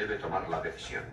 debe 0.00 0.16
tomar 0.16 0.48
la 0.48 0.60
decisión. 0.62 1.04